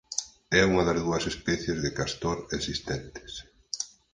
É 0.59 0.61
unha 0.71 0.83
das 0.87 0.99
dúas 1.05 1.23
especies 1.33 1.77
de 1.83 1.91
castor 1.99 2.37
existentes. 2.57 3.31